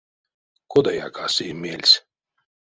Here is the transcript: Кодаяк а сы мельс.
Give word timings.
Кодаяк 0.71 1.15
а 1.25 1.27
сы 1.35 1.45
мельс. 1.61 1.91